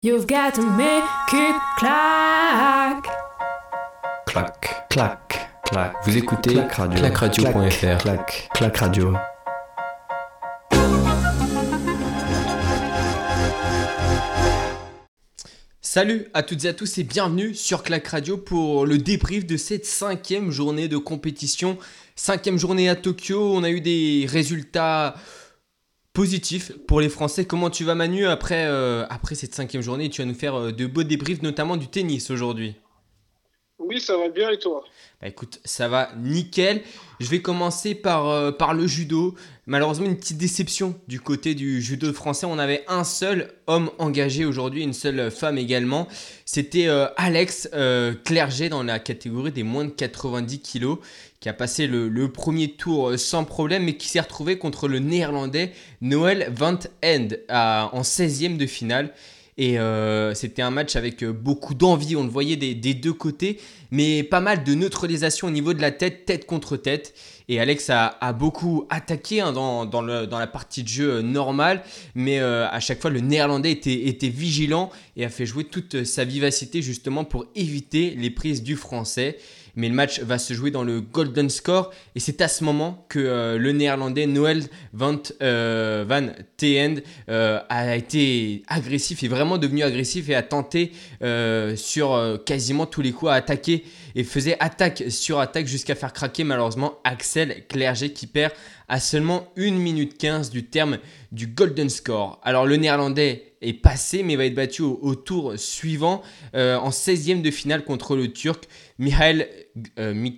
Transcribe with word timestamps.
You've 0.00 0.28
got 0.28 0.54
to 0.54 0.62
make 0.62 1.02
it 1.32 1.56
clack. 1.76 3.04
Clac, 4.26 4.88
clac, 4.88 5.50
clac. 5.64 5.92
Vous 6.04 6.16
écoutez 6.16 6.54
Clac 6.54 6.72
Radio. 6.74 7.00
clacradio.fr. 7.00 7.98
Clac, 7.98 8.48
clac 8.54 8.76
radio. 8.76 9.14
Salut 15.80 16.28
à 16.32 16.44
toutes 16.44 16.64
et 16.64 16.68
à 16.68 16.74
tous 16.74 16.98
et 16.98 17.02
bienvenue 17.02 17.52
sur 17.52 17.82
Clac 17.82 18.06
Radio 18.06 18.38
pour 18.38 18.86
le 18.86 18.98
débrief 18.98 19.46
de 19.46 19.56
cette 19.56 19.84
cinquième 19.84 20.52
journée 20.52 20.86
de 20.86 20.96
compétition. 20.96 21.76
Cinquième 22.14 22.56
journée 22.56 22.88
à 22.88 22.94
Tokyo, 22.94 23.52
on 23.52 23.64
a 23.64 23.70
eu 23.70 23.80
des 23.80 24.26
résultats 24.28 25.16
positifs 26.18 26.72
pour 26.88 27.00
les 27.00 27.08
Français. 27.08 27.44
Comment 27.44 27.70
tu 27.70 27.84
vas 27.84 27.94
Manu 27.94 28.26
après, 28.26 28.66
euh, 28.66 29.06
après 29.08 29.36
cette 29.36 29.54
cinquième 29.54 29.84
journée? 29.84 30.10
Tu 30.10 30.20
vas 30.20 30.26
nous 30.26 30.34
faire 30.34 30.56
euh, 30.56 30.72
de 30.72 30.84
beaux 30.84 31.04
débriefs 31.04 31.42
notamment 31.42 31.76
du 31.76 31.86
tennis 31.86 32.32
aujourd'hui. 32.32 32.74
Oui, 33.88 34.00
ça 34.00 34.18
va 34.18 34.28
bien 34.28 34.50
et 34.50 34.58
toi? 34.58 34.84
Bah 35.22 35.28
écoute, 35.28 35.60
ça 35.64 35.88
va 35.88 36.10
nickel. 36.18 36.82
Je 37.20 37.28
vais 37.28 37.40
commencer 37.40 37.94
par, 37.94 38.28
euh, 38.28 38.52
par 38.52 38.74
le 38.74 38.86
judo. 38.86 39.34
Malheureusement, 39.66 40.04
une 40.04 40.18
petite 40.18 40.36
déception 40.36 40.94
du 41.08 41.20
côté 41.20 41.54
du 41.54 41.80
judo 41.80 42.12
français. 42.12 42.44
On 42.46 42.58
avait 42.58 42.84
un 42.86 43.02
seul 43.02 43.50
homme 43.66 43.90
engagé 43.98 44.44
aujourd'hui, 44.44 44.82
une 44.82 44.92
seule 44.92 45.30
femme 45.30 45.56
également. 45.56 46.06
C'était 46.44 46.86
euh, 46.86 47.06
Alex 47.16 47.70
euh, 47.72 48.12
Clerget 48.24 48.68
dans 48.68 48.82
la 48.82 48.98
catégorie 48.98 49.52
des 49.52 49.62
moins 49.62 49.86
de 49.86 49.90
90 49.90 50.60
kilos, 50.60 50.98
qui 51.40 51.48
a 51.48 51.54
passé 51.54 51.86
le, 51.86 52.30
premier 52.30 52.72
tour 52.72 53.18
sans 53.18 53.44
problème, 53.44 53.84
mais 53.84 53.96
qui 53.96 54.08
s'est 54.08 54.20
retrouvé 54.20 54.58
contre 54.58 54.86
le 54.86 54.98
néerlandais 54.98 55.72
Noël 56.02 56.52
Van 56.54 56.78
End 57.02 57.28
en 57.48 58.02
16e 58.02 58.58
de 58.58 58.66
finale. 58.66 59.14
Et 59.58 59.76
euh, 59.80 60.34
c'était 60.34 60.62
un 60.62 60.70
match 60.70 60.94
avec 60.94 61.24
euh, 61.24 61.32
beaucoup 61.32 61.74
d'envie, 61.74 62.14
on 62.14 62.22
le 62.22 62.30
voyait 62.30 62.54
des, 62.54 62.94
deux 62.94 63.12
côtés, 63.12 63.58
mais 63.90 64.22
pas 64.22 64.38
mal 64.38 64.62
de 64.62 64.72
neutralisation 64.74 65.48
au 65.48 65.50
niveau 65.50 65.74
de 65.74 65.80
la 65.80 65.90
tête, 65.90 66.24
tête 66.24 66.46
contre 66.46 66.76
tête. 66.76 67.12
Et 67.48 67.58
Alex 67.58 67.90
a, 67.90 68.32
beaucoup 68.34 68.86
attaqué 68.88 69.40
hein, 69.40 69.52
dans, 69.52 70.02
la 70.02 70.46
partie 70.46 70.84
de 70.84 70.88
jeu 70.88 71.10
euh, 71.10 71.22
normale, 71.22 71.82
mais 72.14 72.38
à 72.38 72.78
chaque 72.78 73.00
fois 73.00 73.10
le 73.10 73.20
néerlandais 73.20 73.72
était 73.72 74.28
vigilant 74.28 74.90
et 75.16 75.24
a 75.24 75.28
fait 75.28 75.46
jouer 75.46 75.64
toute 75.64 76.04
sa 76.04 76.24
vivacité 76.24 76.80
justement 76.80 77.24
pour 77.24 77.46
éviter 77.56 78.14
les 78.16 78.30
prises 78.30 78.62
du 78.62 78.76
français. 78.76 79.38
Mais 79.78 79.88
le 79.88 79.94
match 79.94 80.20
va 80.22 80.38
se 80.38 80.54
jouer 80.54 80.72
dans 80.72 80.82
le 80.82 81.00
golden 81.00 81.48
score 81.48 81.92
et 82.16 82.20
c'est 82.20 82.40
à 82.40 82.48
ce 82.48 82.64
moment 82.64 83.06
que 83.08 83.20
euh, 83.20 83.58
le 83.58 83.70
néerlandais 83.70 84.26
Noël 84.26 84.64
Van, 84.92 85.16
euh, 85.40 86.04
Teend 86.56 86.96
euh, 87.28 87.60
a 87.68 87.94
été 87.94 88.64
agressif, 88.66 89.22
est 89.22 89.28
vraiment 89.28 89.56
devenu 89.56 89.84
agressif 89.84 90.28
et 90.30 90.34
a 90.34 90.42
tenté 90.42 90.90
euh, 91.22 91.76
sur 91.76 92.40
quasiment 92.44 92.86
tous 92.86 93.02
les 93.02 93.12
coups 93.12 93.30
à 93.30 93.34
attaquer 93.34 93.84
et 94.16 94.24
faisait 94.24 94.56
attaque 94.58 95.04
sur 95.10 95.38
attaque 95.38 95.68
jusqu'à 95.68 95.94
faire 95.94 96.12
craquer 96.12 96.42
malheureusement 96.42 96.98
Axel 97.04 97.64
Clerget 97.68 98.10
qui 98.10 98.26
perd 98.26 98.52
à 98.88 98.98
seulement 98.98 99.46
1 99.56 99.70
minute 99.74 100.18
15 100.18 100.50
du 100.50 100.64
terme 100.64 100.98
du 101.30 101.46
golden 101.46 101.88
score. 101.88 102.40
Alors 102.42 102.66
le 102.66 102.74
néerlandais 102.74 103.47
est 103.60 103.72
passé 103.74 104.22
mais 104.22 104.36
va 104.36 104.44
être 104.44 104.54
battu 104.54 104.82
au, 104.82 105.14
tour 105.14 105.54
suivant 105.56 106.22
euh, 106.54 106.76
en 106.76 106.90
16e 106.90 107.42
de 107.42 107.50
finale 107.50 107.84
contre 107.84 108.16
le 108.16 108.32
turc 108.32 108.64
Mihail, 108.98 109.48
euh, 109.98 110.30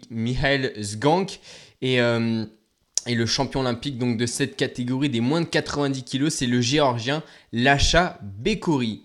Zgank 0.80 1.40
et 1.82 2.00
euh, 2.00 2.44
et 3.06 3.14
le 3.14 3.24
champion 3.24 3.60
olympique 3.60 3.96
donc 3.96 4.18
de 4.18 4.26
cette 4.26 4.56
catégorie 4.56 5.08
des 5.08 5.20
moins 5.20 5.40
de 5.40 5.46
90 5.46 6.04
kg, 6.04 6.28
c'est 6.28 6.46
le 6.46 6.60
géorgien 6.60 7.22
Lasha 7.52 8.18
Bekori. 8.22 9.04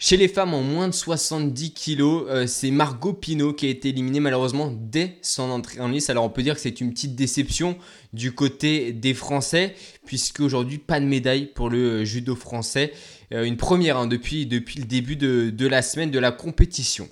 Chez 0.00 0.16
les 0.16 0.28
femmes 0.28 0.54
en 0.54 0.62
moins 0.62 0.86
de 0.86 0.94
70 0.94 1.74
kg, 1.74 2.02
euh, 2.02 2.46
c'est 2.46 2.70
Margot 2.70 3.12
Pino 3.12 3.52
qui 3.52 3.66
a 3.66 3.68
été 3.68 3.88
éliminée 3.88 4.20
malheureusement 4.20 4.72
dès 4.72 5.18
son 5.22 5.50
entrée 5.50 5.80
en 5.80 5.88
lice. 5.88 6.08
Alors 6.08 6.24
on 6.24 6.30
peut 6.30 6.44
dire 6.44 6.54
que 6.54 6.60
c'est 6.60 6.80
une 6.80 6.92
petite 6.92 7.16
déception 7.16 7.76
du 8.12 8.30
côté 8.30 8.92
des 8.92 9.12
Français, 9.12 9.74
puisque 10.06 10.38
aujourd'hui 10.38 10.78
pas 10.78 11.00
de 11.00 11.04
médaille 11.04 11.46
pour 11.46 11.68
le 11.68 12.04
judo 12.04 12.36
français. 12.36 12.92
Euh, 13.32 13.42
une 13.42 13.56
première 13.56 13.96
hein, 13.96 14.06
depuis, 14.06 14.44
le 14.44 14.84
début 14.84 15.16
de, 15.16 15.66
la 15.66 15.82
semaine 15.82 16.12
de 16.12 16.20
la 16.20 16.30
compétition. 16.30 17.08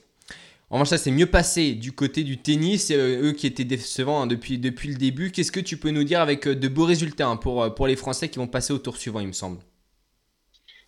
En 0.70 0.76
revanche, 0.76 0.90
ça 0.90 0.98
s'est 0.98 1.10
mieux 1.10 1.26
passé 1.26 1.72
du 1.72 1.90
côté 1.90 2.22
du 2.22 2.38
tennis, 2.38 2.92
euh, 2.92 3.30
eux 3.30 3.32
qui 3.32 3.48
étaient 3.48 3.64
décevants 3.64 4.22
hein, 4.22 4.26
depuis, 4.28 4.58
le 4.58 4.94
début. 4.94 5.32
Qu'est-ce 5.32 5.50
que 5.50 5.58
tu 5.58 5.76
peux 5.76 5.90
nous 5.90 6.04
dire 6.04 6.20
avec 6.20 6.46
de 6.46 6.68
beaux 6.68 6.84
résultats 6.84 7.26
hein, 7.26 7.36
pour, 7.36 7.74
pour 7.74 7.88
les 7.88 7.96
Français 7.96 8.28
qui 8.28 8.38
vont 8.38 8.46
passer 8.46 8.72
au 8.72 8.78
tour 8.78 8.96
suivant, 8.96 9.18
il 9.18 9.26
me 9.26 9.32
semble? 9.32 9.58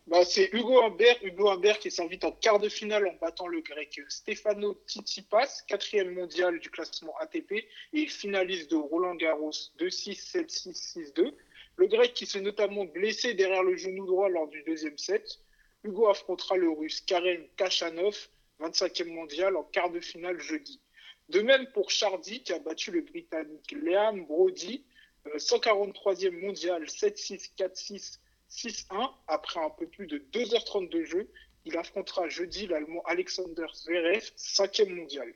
Bah, 0.09 0.25
C'est 0.25 0.51
Hugo 0.53 0.83
Humbert, 0.83 1.17
Hugo 1.23 1.51
Humbert 1.51 1.79
qui 1.79 1.91
s'invite 1.91 2.25
en 2.25 2.33
quart 2.33 2.59
de 2.59 2.69
finale 2.69 3.07
en 3.07 3.15
battant 3.21 3.47
le 3.47 3.61
grec 3.61 4.01
Stefano 4.09 4.81
Tsitsipas, 4.87 5.63
quatrième 5.67 6.15
mondial 6.15 6.59
du 6.59 6.71
classement 6.71 7.15
ATP 7.19 7.67
et 7.93 8.07
finaliste 8.07 8.71
de 8.71 8.77
Roland 8.77 9.15
Garros 9.15 9.53
2-6, 9.79 10.33
7-6, 10.33 11.13
6-2. 11.15 11.35
Le 11.77 11.87
grec 11.87 12.15
qui 12.15 12.27
s'est 12.27 12.41
notamment 12.41 12.87
blessé 12.87 13.35
derrière 13.35 13.63
le 13.63 13.77
genou 13.77 14.07
droit 14.07 14.29
lors 14.29 14.49
du 14.49 14.63
deuxième 14.63 14.99
set. 14.99 15.39
Hugo 15.85 16.09
affrontera 16.09 16.57
le 16.57 16.71
russe 16.71 17.01
Karen 17.03 17.47
Kachanov, 17.57 18.29
25e 18.61 19.13
mondial, 19.13 19.57
en 19.57 19.63
quart 19.63 19.91
de 19.91 20.01
finale 20.01 20.41
jeudi. 20.41 20.81
De 21.29 21.43
même 21.43 21.67
pour 21.73 21.91
Chardy 21.91 22.43
qui 22.43 22.53
a 22.53 22.59
battu 22.59 22.91
le 22.91 23.03
britannique 23.03 23.73
Liam 23.73 24.25
Brody, 24.25 24.85
euh, 25.27 25.37
143e 25.37 26.41
mondial, 26.41 26.85
7-6, 26.85 27.53
4-6, 27.57 28.19
6-1 28.51 29.11
après 29.27 29.61
un 29.61 29.71
peu 29.71 29.87
plus 29.87 30.07
de 30.07 30.19
2h30 30.33 30.89
de 30.91 31.03
jeu. 31.05 31.31
Il 31.65 31.77
affrontera 31.77 32.29
jeudi 32.29 32.67
l'Allemand 32.67 33.03
Alexander 33.05 33.67
Zverev, 33.75 34.31
5e 34.37 34.95
mondial. 34.95 35.29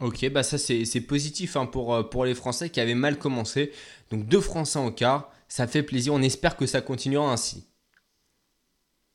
Ok, 0.00 0.28
bah 0.30 0.42
ça 0.42 0.58
c'est 0.58 1.00
positif 1.02 1.56
hein, 1.56 1.66
pour, 1.66 1.94
euh, 1.94 2.02
pour 2.02 2.24
les 2.24 2.34
Français 2.34 2.68
qui 2.68 2.80
avaient 2.80 2.94
mal 2.94 3.18
commencé. 3.18 3.72
Donc 4.10 4.26
deux 4.26 4.40
Français 4.40 4.78
en 4.78 4.90
quart, 4.90 5.32
ça 5.48 5.66
fait 5.66 5.82
plaisir. 5.82 6.12
On 6.12 6.22
espère 6.22 6.56
que 6.56 6.66
ça 6.66 6.80
continuera 6.80 7.32
ainsi. 7.32 7.64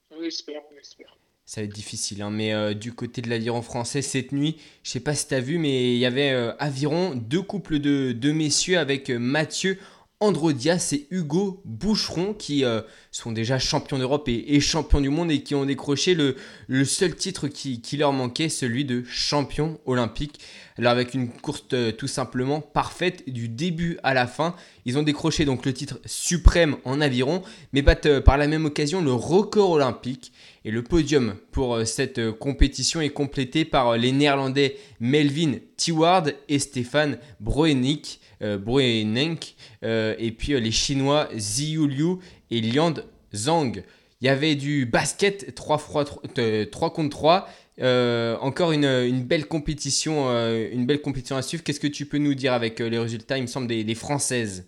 On 0.10 0.24
espère, 0.24 0.62
on 0.72 0.78
espère. 0.78 1.20
Ça 1.50 1.62
va 1.62 1.66
être 1.66 1.74
difficile, 1.74 2.22
hein, 2.22 2.30
mais 2.30 2.54
euh, 2.54 2.76
du 2.76 2.94
côté 2.94 3.24
de 3.24 3.30
l'aviron 3.30 3.64
français, 3.64 4.04
cette 4.04 4.34
nuit, 4.34 4.58
je 4.84 4.92
sais 4.92 5.00
pas 5.00 5.16
si 5.16 5.28
tu 5.28 5.34
as 5.34 5.40
vu, 5.40 5.58
mais 5.58 5.96
il 5.96 5.98
y 5.98 6.06
avait 6.06 6.30
euh, 6.30 6.54
aviron 6.60 7.16
deux 7.16 7.42
couples 7.42 7.80
de, 7.80 8.12
de 8.12 8.32
messieurs 8.32 8.78
avec 8.78 9.10
euh, 9.10 9.18
Mathieu 9.18 9.80
Androdias 10.22 10.90
et 10.92 11.08
Hugo 11.12 11.62
Boucheron 11.64 12.34
qui 12.34 12.66
euh, 12.66 12.82
sont 13.10 13.32
déjà 13.32 13.58
champions 13.58 13.98
d'Europe 13.98 14.28
et, 14.28 14.60
champions 14.60 15.00
du 15.00 15.10
monde 15.10 15.32
et 15.32 15.44
qui 15.44 15.56
ont 15.56 15.66
décroché 15.66 16.14
le, 16.14 16.86
seul 16.86 17.16
titre 17.16 17.48
qui, 17.48 17.80
qui 17.80 17.96
leur 17.96 18.12
manquait, 18.12 18.50
celui 18.50 18.84
de 18.84 19.04
champion 19.06 19.80
olympique. 19.86 20.42
Alors 20.78 20.92
avec 20.92 21.14
une 21.14 21.30
course 21.30 21.64
euh, 21.72 21.94
tout 21.94 22.08
simplement 22.08 22.60
parfaite 22.60 23.30
du 23.30 23.48
début 23.48 23.98
à 24.04 24.14
la 24.14 24.28
fin, 24.28 24.56
ils 24.86 24.98
ont 24.98 25.04
décroché 25.04 25.46
donc 25.46 25.66
le 25.66 25.74
titre 25.74 26.00
suprême 26.06 26.76
en 26.84 27.00
aviron, 27.00 27.42
mais 27.72 27.82
battent 27.82 28.06
euh, 28.08 28.22
par 28.22 28.38
la 28.38 28.48
même 28.48 28.66
occasion 28.66 29.02
le 29.02 29.14
record 29.14 29.72
olympique. 29.72 30.34
Et 30.66 30.72
le 30.72 30.84
podium 30.84 31.36
pour 31.52 31.76
euh, 31.76 31.86
cette 31.86 32.20
euh, 32.20 32.34
compétition 32.34 33.00
est 33.00 33.10
complété 33.10 33.64
par 33.64 33.90
euh, 33.90 33.98
les 33.98 34.12
Néerlandais 34.12 34.78
Melvin 35.00 35.54
Tiward 35.78 36.36
et 36.50 36.60
Stéphane 36.60 37.18
Broenik, 37.40 38.20
euh, 38.42 40.16
et 40.18 40.32
puis 40.32 40.60
les 40.60 40.72
Chinois 40.72 41.30
Ziyu 41.36 41.88
Liu 41.88 42.18
et 42.52 42.62
Liang 42.62 42.96
Zhang. 43.34 43.84
Il 44.22 44.26
y 44.26 44.30
avait 44.30 44.56
du 44.56 44.86
basket 44.86 45.56
3, 45.56 45.78
contre 45.78 47.10
3. 47.10 47.50
Euh, 47.82 48.38
encore 48.42 48.74
une, 48.74 49.24
belle 49.24 49.46
compétition, 49.46 50.28
une 50.30 50.86
belle 50.86 51.02
compétition 51.02 51.38
à 51.38 51.42
suivre. 51.42 51.64
Qu'est-ce 51.64 51.80
que 51.80 51.88
tu 51.88 52.06
peux 52.06 52.18
nous 52.18 52.34
dire 52.34 52.52
avec 52.52 52.80
les 52.80 53.00
résultats, 53.00 53.38
il 53.38 53.44
me 53.44 53.48
semble, 53.48 53.68
des 53.68 53.96
Françaises? 53.96 54.68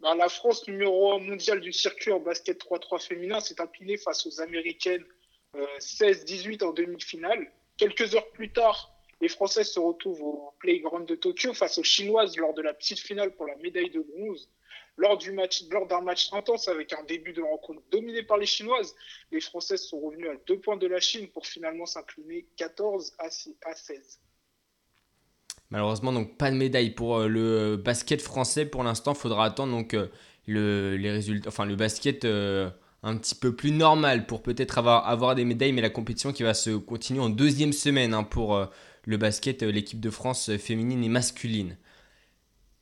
Bah, 0.00 0.14
la 0.14 0.30
France, 0.30 0.66
numéro 0.66 1.12
1 1.12 1.18
mondial 1.18 1.60
du 1.60 1.72
circuit 1.72 2.10
en 2.10 2.20
basket 2.20 2.58
3-3 2.58 3.06
féminin, 3.06 3.40
s'est 3.40 3.60
inclinée 3.60 3.98
face 3.98 4.26
aux 4.26 4.40
Américaines 4.40 5.04
euh, 5.56 5.66
16-18 5.78 6.64
en 6.64 6.72
demi-finale. 6.72 7.52
Quelques 7.76 8.14
heures 8.14 8.30
plus 8.30 8.50
tard, 8.50 8.94
les 9.20 9.28
Françaises 9.28 9.70
se 9.70 9.78
retrouvent 9.78 10.22
au 10.22 10.54
Playground 10.58 11.06
de 11.06 11.16
Tokyo 11.16 11.52
face 11.52 11.76
aux 11.76 11.82
Chinoises 11.82 12.38
lors 12.38 12.54
de 12.54 12.62
la 12.62 12.72
petite 12.72 13.00
finale 13.00 13.34
pour 13.34 13.46
la 13.46 13.56
médaille 13.56 13.90
de 13.90 14.00
bronze. 14.00 14.48
Lors 14.96 15.18
du 15.18 15.32
match, 15.32 15.64
d'un 15.64 16.00
match 16.00 16.32
intense 16.32 16.68
avec 16.68 16.94
un 16.94 17.02
début 17.04 17.34
de 17.34 17.42
rencontre 17.42 17.82
dominé 17.90 18.22
par 18.22 18.38
les 18.38 18.46
Chinoises, 18.46 18.94
les 19.30 19.40
Françaises 19.40 19.82
sont 19.82 20.00
revenues 20.00 20.28
à 20.28 20.36
deux 20.46 20.58
points 20.58 20.78
de 20.78 20.86
la 20.86 21.00
Chine 21.00 21.28
pour 21.28 21.46
finalement 21.46 21.84
s'incliner 21.84 22.46
14 22.56 23.14
à 23.18 23.30
6 23.30 23.56
à 23.64 23.74
16. 23.74 24.20
Malheureusement, 25.70 26.12
donc 26.12 26.36
pas 26.36 26.50
de 26.50 26.56
médaille 26.56 26.90
pour 26.90 27.16
euh, 27.16 27.28
le 27.28 27.76
basket 27.76 28.20
français 28.20 28.66
pour 28.66 28.82
l'instant. 28.82 29.14
Faudra 29.14 29.44
attendre 29.44 29.72
donc 29.72 29.94
euh, 29.94 30.08
le, 30.46 30.96
les 30.96 31.10
résultats, 31.10 31.48
enfin 31.48 31.64
le 31.64 31.76
basket 31.76 32.24
euh, 32.24 32.70
un 33.02 33.16
petit 33.16 33.34
peu 33.34 33.54
plus 33.54 33.70
normal 33.70 34.26
pour 34.26 34.42
peut-être 34.42 34.78
avoir, 34.78 35.08
avoir 35.08 35.34
des 35.34 35.44
médailles, 35.44 35.72
mais 35.72 35.80
la 35.80 35.90
compétition 35.90 36.32
qui 36.32 36.42
va 36.42 36.54
se 36.54 36.70
continuer 36.70 37.20
en 37.20 37.30
deuxième 37.30 37.72
semaine 37.72 38.14
hein, 38.14 38.24
pour 38.24 38.56
euh, 38.56 38.66
le 39.04 39.16
basket, 39.16 39.62
l'équipe 39.62 40.00
de 40.00 40.10
France 40.10 40.56
féminine 40.56 41.04
et 41.04 41.08
masculine. 41.08 41.76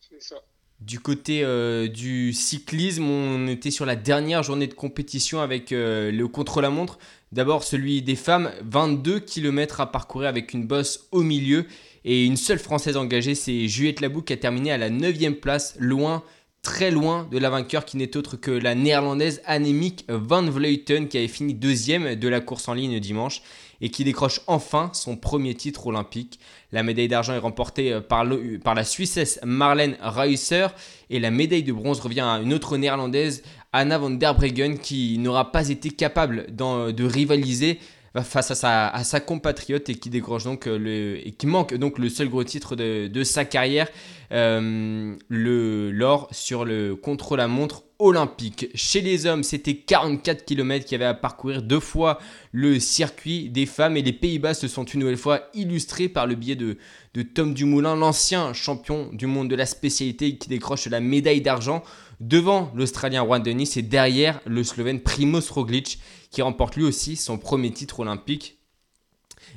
C'est 0.01 0.23
ça. 0.23 0.37
Du 0.81 1.01
côté 1.01 1.43
euh, 1.43 1.89
du 1.89 2.33
cyclisme, 2.33 3.03
on 3.03 3.49
était 3.49 3.73
sur 3.73 3.85
la 3.85 3.97
dernière 3.97 4.45
journée 4.45 4.69
de 4.69 4.75
compétition 4.75 5.41
avec 5.41 5.73
euh, 5.73 6.13
le 6.13 6.29
contre-la-montre. 6.29 7.01
D'abord 7.33 7.65
celui 7.65 8.01
des 8.01 8.15
femmes, 8.15 8.53
22 8.63 9.19
km 9.19 9.81
à 9.81 9.91
parcourir 9.91 10.29
avec 10.29 10.55
une 10.55 10.69
bosse 10.69 11.09
au 11.11 11.25
milieu. 11.25 11.67
Et 12.11 12.25
une 12.25 12.39
seule 12.39 12.59
Française 12.59 12.97
engagée, 12.97 13.35
c'est 13.35 13.69
Juliette 13.69 14.01
Labou 14.01 14.23
qui 14.23 14.33
a 14.33 14.39
terminé 14.39 14.73
à 14.73 14.79
la 14.79 14.89
9 14.89 15.33
place, 15.43 15.77
loin, 15.79 16.23
très 16.63 16.91
loin 16.91 17.29
de 17.31 17.37
la 17.37 17.51
vainqueur 17.51 17.85
qui 17.85 17.99
n'est 17.99 18.17
autre 18.17 18.39
que 18.39 18.51
la 18.51 18.75
néerlandaise 18.75 19.43
Annemiek 19.45 20.07
van 20.09 20.45
Vleuten 20.45 21.09
qui 21.09 21.19
avait 21.19 21.29
fini 21.29 21.53
deuxième 21.53 22.15
de 22.15 22.29
la 22.29 22.41
course 22.41 22.67
en 22.67 22.73
ligne 22.73 22.99
dimanche 22.99 23.43
et 23.83 23.91
qui 23.91 24.05
décroche 24.05 24.41
enfin 24.47 24.91
son 24.95 25.19
premier 25.19 25.55
titre 25.55 25.87
olympique. 25.87 26.41
La 26.73 26.83
médaille 26.83 27.09
d'argent 27.09 27.35
est 27.35 27.39
remportée 27.39 27.93
euh, 27.93 28.01
par, 28.01 28.25
la 28.25 28.85
Suissesse 28.85 29.39
Marlène 29.45 29.99
Reusser 30.01 30.69
et 31.11 31.21
la 31.21 31.31
médaille 31.31 31.63
de 31.63 31.75
bronze 31.75 32.01
revient 32.01 32.21
à 32.21 32.41
une 32.43 32.55
autre 32.55 32.79
néerlandaise, 32.79 33.43
Anna 33.75 33.99
van 33.99 34.09
der 34.09 34.35
Breggen, 34.35 34.79
qui 34.79 35.19
n'aura 35.19 35.53
pas 35.53 35.69
été 35.69 35.91
capable 35.91 36.47
de 36.57 37.05
rivaliser 37.05 37.79
face 38.23 38.51
à 38.51 39.05
sa, 39.05 39.21
compatriote 39.21 39.89
et 39.89 39.95
qui 39.95 40.11
décroche 40.11 40.45
donc 40.45 40.67
euh, 40.67 40.79
le, 40.79 41.27
et 41.27 41.33
qui 41.33 41.47
manque 41.47 41.75
donc 41.75 41.99
le 41.99 42.09
seul 42.09 42.29
gros 42.29 42.45
titre 42.45 42.77
de, 42.77 43.25
sa 43.25 43.45
carrière, 43.45 43.89
euh, 44.33 45.15
le 45.29 45.91
l'or 45.91 46.29
sur 46.31 46.65
le 46.65 46.95
contre-la-montre 46.97 47.85
olympique. 47.99 48.69
Chez 48.75 49.01
les 49.01 49.27
hommes, 49.27 49.43
c'était 49.43 49.77
44 49.77 50.45
km 50.45 50.85
qui 50.85 50.95
avaient 50.95 51.05
à 51.05 51.15
parcourir 51.15 51.63
deux 51.63 51.81
fois 51.81 52.19
le 52.53 52.79
circuit 52.79 53.49
des 53.49 53.67
femmes 53.67 53.97
et 53.97 54.03
les 54.03 54.13
Pays-Bas 54.13 54.55
se 54.55 54.69
sont 54.69 54.85
une 54.85 55.01
nouvelle 55.01 55.17
fois 55.17 55.49
illustrés 55.55 56.09
par 56.09 56.27
le 56.27 56.37
biais 56.37 56.57
de, 56.57 56.79
de 57.15 57.23
Tom 57.23 57.55
Dumoulin, 57.55 57.97
l'ancien 57.97 58.53
champion 58.53 59.11
du 59.13 59.27
monde 59.27 59.49
de 59.49 59.57
la 59.57 59.67
spécialité 59.67 60.37
qui 60.37 60.49
décroche 60.49 60.87
la 60.87 61.01
médaille 61.01 61.41
d'argent 61.41 61.83
devant 62.21 62.71
l'Australien 62.75 63.25
Juan 63.25 63.43
Denis 63.43 63.73
et 63.77 63.83
derrière 63.83 64.41
le 64.47 64.63
Slovène 64.63 65.01
Primoz 65.01 65.51
Roglic 65.51 65.99
qui 66.31 66.43
remporte 66.43 66.77
lui 66.77 66.85
aussi 66.85 67.17
son 67.17 67.39
premier 67.39 67.73
titre 67.73 68.01
olympique. 68.01 68.58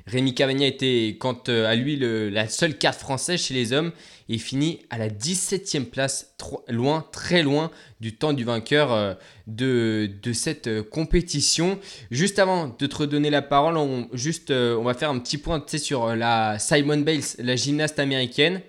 Rémi 0.07 0.33
Cavagna 0.33 0.67
était 0.67 1.17
quant 1.19 1.41
euh, 1.49 1.67
à 1.67 1.75
lui 1.75 1.97
la 1.97 2.47
seule 2.47 2.77
carte 2.77 2.99
française 2.99 3.41
chez 3.41 3.53
les 3.53 3.73
hommes 3.73 3.91
et 4.29 4.37
finit 4.37 4.79
à 4.89 4.97
la 4.97 5.09
17e 5.09 5.85
place, 5.85 6.35
loin, 6.67 7.05
très 7.11 7.43
loin 7.43 7.71
du 7.99 8.15
temps 8.15 8.33
du 8.33 8.43
vainqueur 8.43 8.91
euh, 8.91 9.13
de, 9.47 10.09
cette 10.33 10.67
euh, 10.67 10.83
compétition. 10.83 11.79
Juste 12.09 12.39
avant 12.39 12.67
de 12.67 12.85
te 12.85 12.95
redonner 12.95 13.29
la 13.29 13.41
parole, 13.41 13.77
on, 13.77 14.07
juste, 14.13 14.51
on 14.51 14.83
va 14.83 14.93
faire 14.93 15.09
un 15.09 15.19
petit 15.19 15.37
point 15.37 15.63
sur 15.77 16.15
la 16.15 16.57
Simon 16.59 16.97
Bales, 16.97 17.21
la 17.39 17.55
gymnaste 17.55 17.99
américaine. 17.99 18.61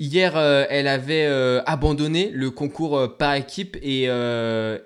Hier, 0.00 0.36
elle 0.36 0.88
avait 0.88 1.26
abandonné 1.64 2.30
le 2.34 2.50
concours 2.50 3.16
par 3.18 3.34
équipe 3.34 3.76
et, 3.82 4.04
et, 4.06 4.08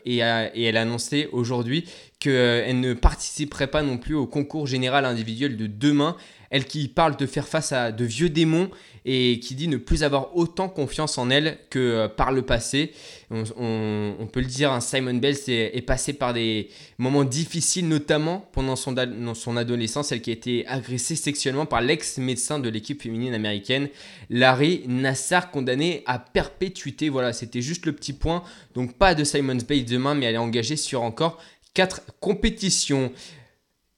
et 0.05 0.19
elle 0.19 0.77
a 0.77 0.83
annoncé 0.83 1.31
aujourd'hui 1.33 1.87
qu'elle 2.19 2.81
ne 2.81 2.95
participerait 2.95 3.67
pas 3.67 3.83
non 3.83 3.99
plus 3.99 4.15
au 4.15 4.27
concours 4.27 4.67
général 4.67 5.05
individuel 5.05 5.57
de 5.57 5.67
demain. 5.67 6.17
Elle 6.51 6.65
qui 6.65 6.89
parle 6.89 7.17
de 7.17 7.27
faire 7.27 7.49
face 7.49 7.73
à 7.73 7.93
de 7.93 8.05
vieux 8.05 8.29
démons 8.29 8.71
et 9.05 9.41
qui 9.41 9.55
dit 9.55 9.69
ne 9.69 9.77
plus 9.77 10.03
avoir 10.03 10.37
autant 10.37 10.69
confiance 10.69 11.17
en 11.17 11.31
elle 11.31 11.59
que 11.71 11.79
euh, 11.79 12.09
par 12.09 12.33
le 12.33 12.43
passé. 12.43 12.93
On, 13.31 14.29
peut 14.33 14.41
le 14.41 14.47
dire, 14.47 14.73
hein, 14.73 14.81
Simon 14.81 15.15
Bell 15.15 15.37
est, 15.49 15.85
passé 15.85 16.13
par 16.13 16.33
des 16.33 16.69
moments 16.99 17.25
difficiles, 17.25 17.89
notamment 17.89 18.49
pendant 18.53 18.77
son, 18.77 18.95
son 19.35 19.57
adolescence, 19.57 20.13
elle 20.13 20.21
qui 20.21 20.31
a 20.31 20.33
été 20.33 20.67
agressée 20.69 21.17
sexuellement 21.17 21.67
par 21.67 21.81
l'ex-médecin 21.81 22.61
de 22.61 22.69
l'équipe 22.69 23.03
féminine 23.03 23.35
américaine, 23.35 23.89
Larry 24.31 24.85
Nassar, 24.87 25.51
condamné 25.51 26.05
à 26.07 26.21
perpétuité. 26.21 27.09
Voilà, 27.09 27.33
c'était 27.33 27.63
juste 27.63 27.87
le 27.87 27.93
petit 27.93 28.13
point. 28.13 28.45
Donc 28.75 28.95
pas 28.95 29.17
de 29.17 29.25
Simon 29.25 29.59
Bale 29.69 29.85
demain, 29.85 30.15
mais 30.15 30.27
elle 30.27 30.37
est 30.37 30.39
engagée 30.39 30.77
sur 30.77 31.03
encore 31.03 31.39
4 31.77 32.01
compétitions. 32.21 33.13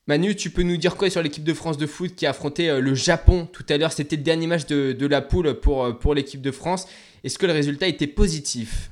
Manu, 0.09 0.35
tu 0.35 0.51
peux 0.51 0.63
nous 0.63 0.77
dire 0.77 0.97
quoi 0.97 1.11
sur 1.11 1.23
l'équipe 1.23 1.45
de 1.45 1.55
France 1.55 1.79
de 1.79 1.87
foot 1.87 2.17
qui 2.17 2.27
a 2.27 2.31
affronté 2.31 2.69
euh, 2.69 2.81
le 2.81 2.95
Japon 2.95 3.47
tout 3.53 3.65
à 3.69 3.77
l'heure? 3.77 3.93
C'était 3.93 4.17
le 4.17 4.23
dernier 4.23 4.49
match 4.49 4.67
de, 4.67 5.07
la 5.07 5.21
poule 5.21 5.61
pour, 5.61 5.85
euh, 5.85 5.93
pour 5.93 6.13
l'équipe 6.13 6.43
de 6.43 6.51
France. 6.51 6.89
Est-ce 7.23 7.39
que 7.39 7.47
le 7.47 7.53
résultat 7.53 7.87
était 7.87 8.09
positif? 8.09 8.91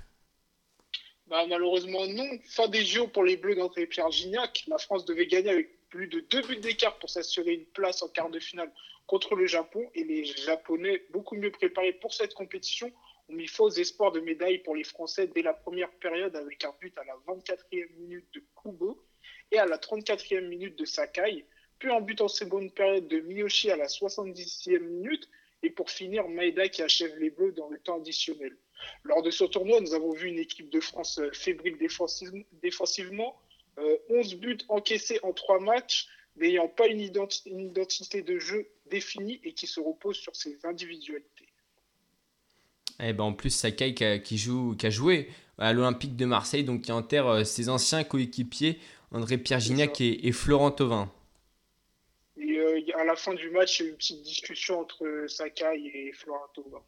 Bah, 1.27 1.45
Malheureusement 1.49 2.07
non. 2.07 2.29
Fin 2.45 2.69
des 2.69 2.85
JO 2.85 3.09
pour 3.09 3.25
les 3.25 3.37
Bleus 3.37 3.57
d'André 3.57 3.87
Pierre 3.87 4.13
Gignac. 4.13 4.65
La 4.69 4.79
France 4.79 5.05
devait 5.05 5.27
gagner 5.27 5.51
avec 5.51 5.89
plus 5.89 6.07
de 6.07 6.25
deux 6.31 6.43
buts 6.43 6.59
d'écart 6.59 6.97
pour 7.01 7.11
s'assurer 7.11 7.55
une 7.55 7.65
place 7.65 8.03
en 8.03 8.09
quart 8.09 8.31
de 8.31 8.39
finale 8.39 8.71
contre 9.09 9.35
le 9.35 9.47
Japon. 9.47 9.85
Et 9.97 10.05
les 10.05 10.25
Japonais, 10.25 11.03
beaucoup 11.13 11.35
mieux 11.35 11.51
préparés 11.51 11.95
pour 11.95 12.15
cette 12.15 12.35
compétition, 12.35 12.93
ont 13.29 13.35
mis 13.35 13.47
faux 13.47 13.71
espoirs 13.71 14.13
de 14.13 14.21
médaille 14.21 14.59
pour 14.59 14.77
les 14.77 14.85
Français 14.85 15.27
dès 15.27 15.43
la 15.43 15.55
première 15.55 15.91
période 15.93 16.35
avec 16.37 16.65
un 16.65 16.75
but 16.81 16.97
à 16.99 17.05
la 17.05 17.15
24e 17.27 17.93
minute 17.99 18.27
de 18.35 18.43
Kubo 18.55 19.03
et 19.53 19.59
à 19.59 19.67
la 19.67 19.79
34e 19.79 20.47
minute 20.49 20.79
de 20.79 20.85
Sakai, 20.85 21.47
puis 21.79 21.91
un 21.91 22.01
but 22.01 22.21
en 22.21 22.29
seconde 22.29 22.73
période 22.75 23.09
de 23.09 23.21
Miyoshi 23.21 23.71
à 23.71 23.77
la 23.77 23.87
70e 23.87 24.79
minute 24.81 25.29
et 25.63 25.71
pour 25.71 25.91
finir 25.91 26.29
Maeda 26.29 26.69
qui 26.69 26.83
achève 26.83 27.17
les 27.19 27.31
Bleus 27.31 27.53
dans 27.53 27.69
le 27.69 27.79
temps 27.79 27.97
additionnel. 27.97 28.57
Lors 29.05 29.23
de 29.23 29.31
ce 29.31 29.45
tournoi, 29.45 29.81
nous 29.81 29.95
avons 29.95 30.13
vu 30.13 30.29
une 30.29 30.39
équipe 30.39 30.71
de 30.71 30.81
France 30.81 31.19
euh, 31.19 31.31
fébrile 31.33 31.79
défensivement, 31.79 33.41
11 34.11 34.35
euh, 34.35 34.37
buts 34.37 34.59
encaissés 34.69 35.19
en 35.23 35.33
3 35.33 35.61
matchs, 35.61 36.09
n'ayant 36.37 36.69
pas 36.69 36.87
une, 36.87 37.01
identité 37.01 38.23
de 38.23 38.39
jeu 38.39 38.69
définie 38.87 39.41
et 39.43 39.55
qui 39.55 39.67
se 39.67 39.81
repose 39.81 40.17
sur 40.17 40.37
ses 40.37 40.65
individualités. 40.65 41.36
Eh 43.01 43.13
ben 43.13 43.25
en 43.25 43.33
plus, 43.33 43.51
Sakai 43.51 43.95
qui, 43.95 44.39
joue, 44.39 44.75
qui 44.77 44.87
a 44.87 44.91
joué 44.91 45.29
à 45.59 45.73
l'Olympique 45.73 46.17
de 46.17 46.25
Marseille, 46.25 46.65
donc 46.65 46.83
qui 46.83 46.93
enterre 46.93 47.27
euh, 47.27 47.45
ses 47.45 47.69
anciens 47.69 48.05
coéquipiers 48.05 48.79
André 49.13 49.39
Pierre 49.39 49.61
Gignac 49.61 50.01
et, 50.01 50.33
Florent 50.33 50.73
Thauvin. 50.73 51.11
Et 52.37 52.59
euh, 52.59 52.81
à 52.99 53.05
la 53.05 53.17
fin 53.17 53.35
du 53.35 53.51
match, 53.51 53.81
il 53.81 53.83
y 53.83 53.87
a 53.87 53.89
eu 53.89 53.91
une 53.93 53.97
petite 53.97 54.23
discussion 54.23 54.81
entre 54.81 55.25
Sakai 55.29 55.81
et 55.95 56.13
Florent 56.13 56.49
Thauvin. 56.55 56.83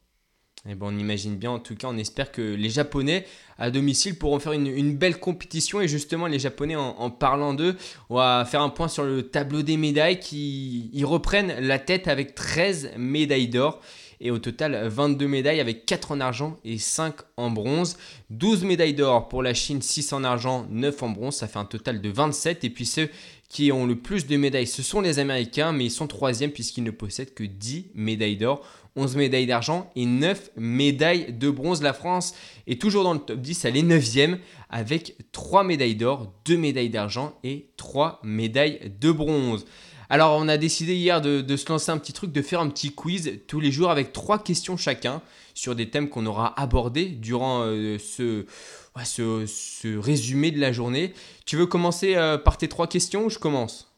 Eh 0.69 0.75
ben, 0.75 0.87
on 0.87 0.99
imagine 0.99 1.37
bien, 1.37 1.53
en 1.53 1.61
tout 1.61 1.77
cas, 1.77 1.89
on 1.89 1.97
espère 1.97 2.33
que 2.33 2.43
les 2.43 2.69
Japonais 2.69 3.25
à 3.59 3.71
domicile 3.71 4.19
pourront 4.19 4.41
faire 4.41 4.53
une, 4.53 4.97
belle 4.97 5.19
compétition. 5.21 5.81
Et 5.81 5.89
justement, 5.89 6.27
les 6.27 6.39
Japonais, 6.39 6.75
en, 6.75 7.11
parlant 7.11 7.55
d'eux, 7.55 7.77
on 8.11 8.17
va 8.17 8.45
faire 8.45 8.63
un 8.63 8.69
point 8.69 8.89
sur 8.89 9.05
le 9.05 9.31
tableau 9.31 9.63
des 9.63 9.77
médailles 9.77 10.19
qui 10.19 10.91
ils 10.93 11.05
reprennent 11.07 11.59
la 11.61 11.79
tête 11.79 12.09
avec 12.09 12.35
13 12.35 12.95
médailles 12.97 13.49
d'or 13.49 13.81
et 14.21 14.31
au 14.31 14.39
total 14.39 14.89
22 14.89 15.27
médailles 15.27 15.61
avec 15.61 15.87
4 15.87 16.13
en 16.13 16.21
argent 16.21 16.57
et 16.65 16.79
5 16.79 17.15
en 17.37 17.51
bronze. 17.51 17.97
12 18.31 18.65
médailles 18.65 18.95
d'or 18.95 19.29
pour 19.29 19.43
la 19.43 19.55
Chine, 19.55 19.83
6 19.83 20.13
en 20.13 20.25
argent, 20.25 20.67
9 20.71 21.03
en 21.03 21.11
bronze, 21.11 21.37
ça 21.37 21.49
fait 21.49 21.59
un 21.59 21.65
total 21.65 22.01
de 22.01 22.09
27 22.09 22.65
et 22.65 22.71
puis 22.71 22.87
ceux 22.87 23.09
qui 23.49 23.73
ont 23.73 23.87
le 23.87 23.97
plus 23.97 24.27
de 24.27 24.37
médailles, 24.37 24.67
ce 24.67 24.83
sont 24.83 25.01
les 25.01 25.19
Américains, 25.19 25.73
mais 25.73 25.87
ils 25.87 25.91
sont 25.91 26.07
troisième 26.07 26.51
puisqu'ils 26.51 26.85
ne 26.85 26.91
possèdent 26.91 27.33
que 27.33 27.45
10 27.45 27.87
médailles 27.95 28.37
d'or, 28.37 28.63
11 28.97 29.17
médailles 29.17 29.47
d'argent 29.47 29.91
et 29.97 30.05
9 30.05 30.51
médailles 30.57 31.33
de 31.33 31.49
bronze. 31.49 31.83
La 31.83 31.95
France 31.95 32.35
est 32.67 32.81
toujours 32.81 33.05
dans 33.05 33.15
le 33.15 33.21
top 33.21 33.41
10, 33.41 33.65
elle 33.65 33.77
est 33.77 33.83
9e 33.83 34.39
avec 34.69 35.17
3 35.33 35.65
médailles 35.65 35.97
d'or, 35.97 36.33
2 36.45 36.57
médailles 36.59 36.91
d'argent 36.91 37.39
et 37.43 37.71
3 37.77 38.21
médailles 38.23 38.93
de 39.01 39.13
bronze. 39.13 39.65
Alors, 40.11 40.39
on 40.39 40.49
a 40.49 40.57
décidé 40.57 40.95
hier 40.95 41.21
de, 41.21 41.57
se 41.57 41.69
lancer 41.69 41.91
un 41.91 41.99
petit 41.99 42.15
truc, 42.15 42.33
de 42.33 42.41
faire 42.41 42.61
un 42.61 42.71
petit 42.71 42.95
quiz 42.95 43.41
tous 43.47 43.61
les 43.61 43.71
jours 43.71 43.91
avec 43.91 44.13
trois 44.13 44.43
questions 44.43 44.77
chacun 44.77 45.21
sur 45.55 45.75
des 45.75 45.91
thèmes 45.91 46.09
qu'on 46.09 46.25
aura 46.25 46.59
abordés 46.59 47.07
durant 47.07 47.63
euh, 47.63 47.99
ce, 47.99 48.47
ce, 49.05 49.99
résumé 49.99 50.51
de 50.51 50.61
la 50.61 50.73
journée. 50.73 51.13
Tu 51.45 51.57
veux 51.57 51.67
commencer 51.67 52.17
euh, 52.17 52.39
par 52.39 52.57
tes 52.57 52.69
trois 52.69 52.87
questions 52.87 53.27
ou 53.27 53.31
je 53.31 53.39
commence? 53.39 53.93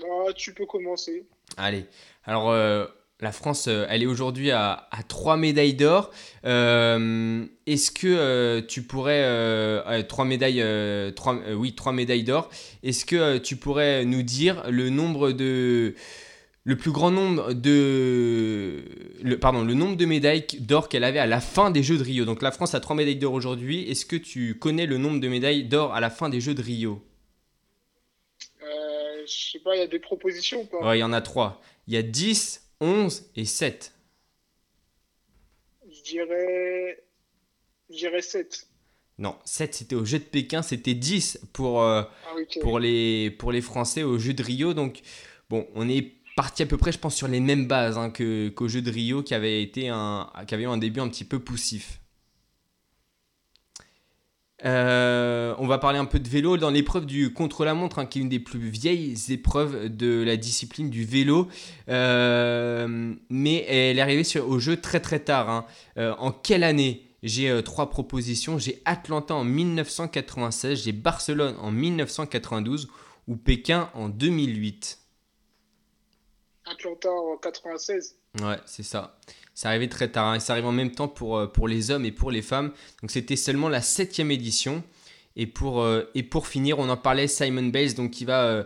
Ah, 0.00 0.32
Tu 0.36 0.54
peux 0.54 0.66
commencer. 0.66 1.26
Allez. 1.56 1.86
Alors, 2.24 2.50
euh, 2.50 2.86
la 3.20 3.32
France, 3.32 3.66
euh, 3.68 3.86
elle 3.88 4.02
est 4.02 4.06
aujourd'hui 4.06 4.50
à, 4.50 4.88
à 4.90 5.02
3 5.02 5.36
médailles 5.36 5.74
d'or. 5.74 6.10
Euh, 6.44 7.44
est-ce 7.66 7.90
que 7.90 8.06
euh, 8.06 8.62
tu 8.66 8.82
pourrais... 8.82 9.20
3 10.04 10.24
médailles, 10.24 10.64
oui, 11.54 11.74
3 11.74 11.92
médailles 11.92 12.24
d'or. 12.24 12.50
Est-ce 12.82 13.04
que 13.04 13.38
tu 13.38 13.56
pourrais 13.56 14.04
nous 14.04 14.22
dire 14.22 14.64
le 14.70 14.90
nombre 14.90 15.32
de... 15.32 15.94
Le 16.64 16.76
plus 16.76 16.90
grand 16.90 17.10
nombre 17.10 17.54
de... 17.54 18.84
Le, 19.22 19.38
pardon, 19.38 19.64
le 19.64 19.74
nombre 19.74 19.96
de 19.96 20.04
médailles 20.04 20.46
d'or 20.60 20.88
qu'elle 20.88 21.04
avait 21.04 21.18
à 21.18 21.26
la 21.26 21.40
fin 21.40 21.70
des 21.70 21.82
Jeux 21.82 21.96
de 21.96 22.02
Rio? 22.02 22.24
Donc 22.26 22.42
la 22.42 22.52
France 22.52 22.74
a 22.74 22.80
3 22.80 22.96
médailles 22.96 23.16
d'or 23.16 23.32
aujourd'hui. 23.32 23.90
Est-ce 23.90 24.04
que 24.04 24.16
tu 24.16 24.58
connais 24.58 24.86
le 24.86 24.98
nombre 24.98 25.20
de 25.20 25.28
médailles 25.28 25.64
d'or 25.64 25.94
à 25.94 26.00
la 26.00 26.10
fin 26.10 26.28
des 26.28 26.40
Jeux 26.40 26.54
de 26.54 26.62
Rio? 26.62 27.02
Je 29.26 29.52
sais 29.52 29.58
pas, 29.60 29.76
il 29.76 29.78
y 29.78 29.82
a 29.82 29.86
des 29.86 29.98
propositions 29.98 30.62
ou 30.62 30.64
pas? 30.64 30.88
Ouais, 30.88 30.98
il 30.98 31.00
y 31.00 31.04
en 31.04 31.12
a 31.12 31.20
3. 31.20 31.60
Il 31.86 31.94
y 31.94 31.96
a 31.96 32.02
10, 32.02 32.69
11 32.80 33.30
et 33.36 33.44
7 33.44 33.92
Je 35.90 36.02
dirais. 36.02 37.04
Je 37.90 37.96
dirais 37.96 38.22
7. 38.22 38.66
Non, 39.18 39.36
7 39.44 39.74
c'était 39.74 39.96
au 39.96 40.04
jeu 40.04 40.18
de 40.18 40.24
Pékin, 40.24 40.62
c'était 40.62 40.94
10 40.94 41.40
pour, 41.52 41.82
euh, 41.82 42.02
ah, 42.26 42.34
pour, 42.62 42.78
les, 42.78 43.30
pour 43.30 43.52
les 43.52 43.60
Français 43.60 44.02
au 44.02 44.18
jeu 44.18 44.32
de 44.32 44.42
Rio. 44.42 44.72
Donc, 44.72 45.00
bon, 45.50 45.66
on 45.74 45.88
est 45.88 46.14
parti 46.36 46.62
à 46.62 46.66
peu 46.66 46.78
près, 46.78 46.90
je 46.92 46.98
pense, 46.98 47.14
sur 47.14 47.28
les 47.28 47.40
mêmes 47.40 47.66
bases 47.66 47.98
hein, 47.98 48.10
qu'au 48.10 48.68
jeu 48.68 48.80
de 48.80 48.90
Rio 48.90 49.22
qui 49.22 49.34
avait, 49.34 49.62
été 49.62 49.88
un, 49.88 50.30
qui 50.46 50.54
avait 50.54 50.64
eu 50.64 50.68
un 50.68 50.78
début 50.78 51.00
un 51.00 51.08
petit 51.08 51.24
peu 51.24 51.38
poussif. 51.38 51.99
Euh, 54.64 55.54
on 55.58 55.66
va 55.66 55.78
parler 55.78 55.98
un 55.98 56.04
peu 56.04 56.18
de 56.18 56.28
vélo 56.28 56.56
dans 56.56 56.70
l'épreuve 56.70 57.06
du 57.06 57.32
contre-la-montre, 57.32 57.98
hein, 57.98 58.06
qui 58.06 58.18
est 58.18 58.22
une 58.22 58.28
des 58.28 58.40
plus 58.40 58.58
vieilles 58.58 59.14
épreuves 59.30 59.88
de 59.88 60.22
la 60.22 60.36
discipline 60.36 60.90
du 60.90 61.04
vélo. 61.04 61.48
Euh, 61.88 63.14
mais 63.30 63.64
elle 63.68 63.98
est 63.98 64.02
arrivée 64.02 64.40
au 64.40 64.58
jeu 64.58 64.76
très 64.80 65.00
très 65.00 65.20
tard. 65.20 65.48
hein. 65.48 65.66
Euh, 65.98 66.14
en 66.18 66.30
quelle 66.32 66.64
année 66.64 67.06
J'ai 67.22 67.62
trois 67.62 67.90
propositions? 67.90 68.58
J'ai 68.58 68.82
Atlanta 68.84 69.34
en 69.34 69.44
1996, 69.44 70.84
j'ai 70.84 70.92
Barcelone 70.92 71.54
en 71.60 71.70
1992 71.70 72.88
ou 73.28 73.36
Pékin 73.36 73.90
en 73.94 74.08
2008. 74.08 74.98
Atlanta 76.66 77.10
en 77.10 77.36
96. 77.36 78.19
Ouais, 78.38 78.58
c'est 78.64 78.82
ça. 78.84 79.18
C'est 79.54 79.68
arrivé 79.68 79.88
très 79.88 80.08
tard. 80.08 80.26
hein, 80.28 80.34
et 80.36 80.40
ça 80.40 80.52
arrive 80.52 80.66
en 80.66 80.72
même 80.72 80.92
temps 80.92 81.08
pour, 81.08 81.36
euh, 81.36 81.46
pour 81.46 81.66
les 81.68 81.90
hommes 81.90 82.04
et 82.04 82.12
pour 82.12 82.30
les 82.30 82.42
femmes. 82.42 82.72
Donc 83.02 83.10
c'était 83.10 83.36
seulement 83.36 83.68
la 83.68 83.80
septième 83.82 84.30
édition. 84.30 84.82
Et 85.36 85.46
pour, 85.46 85.80
euh, 85.82 86.04
et 86.14 86.22
pour 86.22 86.46
finir, 86.46 86.78
on 86.78 86.88
en 86.88 86.96
parlait, 86.96 87.26
Simon 87.28 87.64
Bales, 87.68 87.94
donc 87.94 88.10
qui 88.10 88.24
va, 88.24 88.44
euh, 88.44 88.64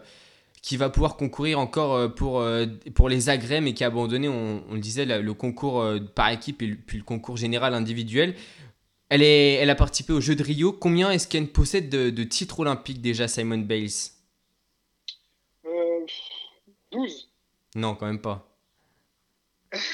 qui 0.62 0.76
va 0.76 0.88
pouvoir 0.90 1.16
concourir 1.16 1.58
encore 1.58 1.94
euh, 1.94 2.08
pour, 2.08 2.44
pour 2.94 3.08
les 3.08 3.28
agrès, 3.28 3.60
mais 3.60 3.74
qui 3.74 3.84
a 3.84 3.88
abandonné, 3.88 4.28
on, 4.28 4.64
on 4.68 4.74
le 4.74 4.80
disait, 4.80 5.04
la- 5.04 5.20
le 5.20 5.34
concours 5.34 5.84
par 6.14 6.30
équipe 6.30 6.62
et 6.62 6.66
le- 6.68 6.76
puis 6.76 6.98
le 6.98 7.04
concours 7.04 7.36
général 7.36 7.74
individuel. 7.74 8.34
Elle, 9.10 9.22
est, 9.22 9.54
elle 9.54 9.70
a 9.70 9.74
participé 9.74 10.12
au 10.12 10.20
Jeux 10.20 10.34
de 10.36 10.42
Rio. 10.42 10.72
Combien 10.72 11.10
est-ce 11.10 11.28
qu'elle 11.28 11.48
possède 11.52 11.88
de, 11.90 12.10
de 12.10 12.24
titres 12.24 12.60
olympiques 12.60 13.00
déjà, 13.02 13.28
Simon 13.28 13.58
Bales 13.58 13.88
Euh, 15.66 16.06
12. 16.92 17.30
Non, 17.76 17.94
quand 17.94 18.06
même 18.06 18.20
pas. 18.20 18.53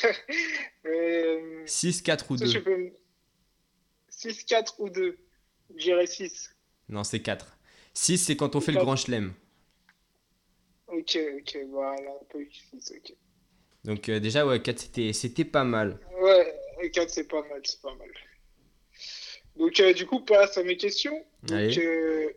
Euh, 0.86 1.62
6, 1.66 2.02
4 2.02 2.30
ou 2.30 2.36
ça, 2.38 2.44
2 2.46 2.50
je 2.50 2.58
peux 2.58 2.76
me- 2.76 2.92
6, 4.08 4.44
4 4.44 4.80
ou 4.80 4.88
2. 4.88 5.18
J'irai 5.76 6.06
6. 6.06 6.54
Non, 6.88 7.04
c'est 7.04 7.20
4. 7.20 7.56
6, 7.94 8.18
c'est 8.18 8.36
quand 8.36 8.56
on 8.56 8.60
fait 8.60 8.72
le 8.72 8.76
Quatre. 8.76 8.84
grand 8.86 8.96
chelem. 8.96 9.34
Ok, 10.88 11.18
ok, 11.38 11.58
voilà, 11.68 12.10
un 12.10 12.24
peu 12.30 12.44
6, 12.72 12.92
ok. 12.96 13.14
Donc 13.84 14.08
euh, 14.08 14.18
déjà, 14.20 14.46
ouais, 14.46 14.60
4, 14.60 14.78
c'était, 15.12 15.44
pas 15.44 15.64
mal. 15.64 15.98
Ouais, 16.20 16.90
4 16.92 17.08
c'est 17.10 17.28
pas 17.28 17.42
mal, 17.48 17.60
c'est 17.64 17.80
pas 17.80 17.94
mal. 17.94 18.08
Donc 19.56 19.78
euh, 19.80 19.92
du 19.92 20.06
coup, 20.06 20.20
passe 20.24 20.56
à 20.58 20.62
mes 20.64 20.76
questions. 20.76 21.24
Donc, 21.42 21.76
euh, 21.78 22.30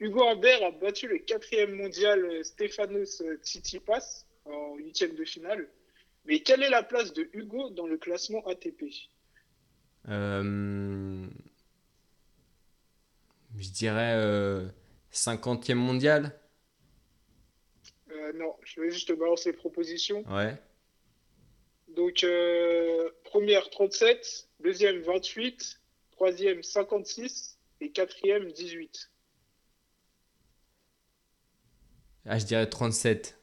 Hugo 0.00 0.22
Humbert 0.28 0.62
a 0.62 0.70
battu 0.70 1.08
le 1.08 1.18
quatrième 1.18 1.74
mondial 1.74 2.24
euh, 2.24 2.42
Stefanos 2.44 3.20
euh, 3.22 3.36
Tsitsipas 3.42 4.24
en 4.44 4.76
huitième 4.76 5.14
de 5.16 5.24
finale. 5.24 5.68
Mais 6.24 6.40
quelle 6.40 6.62
est 6.62 6.70
la 6.70 6.82
place 6.82 7.12
de 7.12 7.28
Hugo 7.32 7.70
dans 7.70 7.86
le 7.86 7.96
classement 7.96 8.46
ATP 8.46 8.84
Euh, 10.08 11.26
je 13.56 13.70
dirais 13.70 14.14
euh, 14.16 14.68
50e 15.12 15.74
mondial? 15.74 16.38
Euh, 18.10 18.32
Non, 18.34 18.56
je 18.64 18.80
vais 18.80 18.90
juste 18.90 19.08
te 19.08 19.12
balancer 19.14 19.50
les 19.52 19.56
propositions. 19.56 20.24
Ouais. 20.30 20.56
Donc 21.96 22.22
euh, 22.22 23.10
première 23.24 23.70
37, 23.70 24.48
deuxième 24.60 25.00
28, 25.00 25.80
troisième 26.12 26.62
56 26.62 27.58
et 27.80 27.90
quatrième 27.90 28.52
18. 28.52 29.10
Ah, 32.26 32.38
je 32.38 32.44
dirais 32.44 32.68
37. 32.68 33.37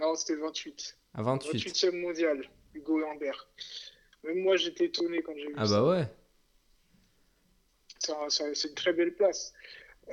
Non, 0.00 0.14
c'était 0.14 0.36
28. 0.36 0.96
À 1.14 1.22
28. 1.22 1.58
28e 1.68 2.00
mondial, 2.00 2.48
Hugo 2.74 3.04
Humbert. 3.04 3.48
Même 4.24 4.38
moi, 4.40 4.56
j'étais 4.56 4.86
étonné 4.86 5.22
quand 5.22 5.34
j'ai 5.36 5.48
vu 5.48 5.54
Ah 5.56 5.66
ça. 5.66 5.80
bah 5.82 5.88
ouais. 5.88 6.04
C'est 7.98 8.12
un- 8.12 8.30
c'est- 8.30 8.54
c'est 8.54 8.68
une 8.68 8.74
très 8.74 8.92
belle 8.92 9.14
place. 9.14 9.52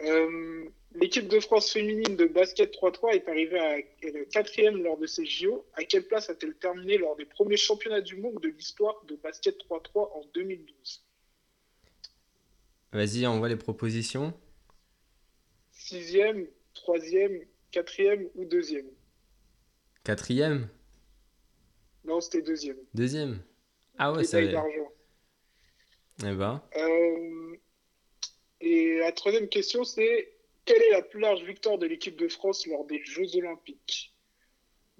Euh, 0.03 0.65
L'équipe 0.95 1.27
de 1.27 1.39
France 1.41 1.71
féminine 1.71 2.15
de 2.15 2.25
basket 2.25 2.71
3-3 2.71 3.13
est 3.13 3.27
arrivée 3.27 3.59
à 3.59 3.77
elle 3.77 4.15
est 4.17 4.31
quatrième 4.31 4.81
lors 4.81 4.97
de 4.97 5.05
ces 5.05 5.25
JO. 5.25 5.65
À 5.73 5.83
quelle 5.83 6.07
place 6.07 6.29
a-t-elle 6.29 6.55
terminé 6.55 6.97
lors 6.97 7.15
des 7.17 7.25
premiers 7.25 7.57
championnats 7.57 8.01
du 8.01 8.15
monde 8.15 8.39
de 8.41 8.47
l'histoire 8.47 9.03
de 9.05 9.15
basket 9.17 9.57
3-3 9.59 10.11
en 10.15 10.25
2012 10.33 11.05
Vas-y, 12.93 13.27
envoie 13.27 13.49
les 13.49 13.57
propositions. 13.57 14.33
Sixième, 15.71 16.47
troisième, 16.73 17.41
quatrième 17.71 18.27
ou 18.35 18.45
deuxième? 18.45 18.87
Quatrième 20.07 20.69
Non, 22.05 22.21
c'était 22.21 22.41
deuxième. 22.41 22.77
Deuxième 22.93 23.41
Ah 23.97 24.13
ouais, 24.13 24.23
va. 24.23 24.45
d'argent. 24.53 24.91
Eh 26.23 26.33
ben. 26.33 26.63
Euh, 26.77 27.57
et 28.61 28.99
la 28.99 29.11
troisième 29.11 29.49
question, 29.49 29.83
c'est 29.83 30.31
quelle 30.63 30.81
est 30.81 30.91
la 30.91 31.01
plus 31.01 31.19
large 31.19 31.43
victoire 31.43 31.77
de 31.77 31.87
l'équipe 31.87 32.15
de 32.15 32.29
France 32.29 32.65
lors 32.67 32.85
des 32.85 33.03
Jeux 33.03 33.35
Olympiques? 33.35 34.15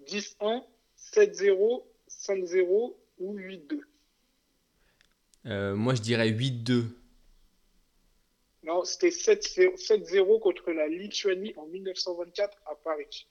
10-1, 0.08 0.66
7-0, 0.98 1.86
5-0 2.10 2.96
ou 3.20 3.38
8-2 3.38 3.80
euh, 5.46 5.74
moi, 5.74 5.96
je 5.96 6.02
dirais 6.02 6.30
8-2. 6.32 6.84
Non, 8.64 8.84
c'était 8.84 9.08
7-0 9.08 9.78
7-0 9.78 10.42
contre 10.42 10.70
la 10.74 10.90
Lituanie 10.90 11.54
en 11.56 11.66
1924 11.68 12.58
à 12.66 12.76
Paris. 12.76 13.26